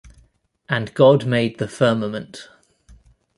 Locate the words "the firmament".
1.59-2.49